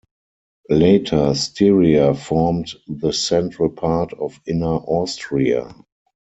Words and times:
Later 0.71 1.35
Styria 1.35 2.15
formed 2.15 2.73
the 2.87 3.11
central 3.13 3.69
part 3.69 4.13
of 4.13 4.41
Inner 4.47 4.65
Austria. 4.83 5.75